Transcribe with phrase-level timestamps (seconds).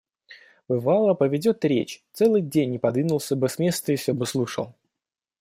[0.67, 4.73] Бывало, поведет речь– целый день не подвинулся бы с места и всё бы слушал.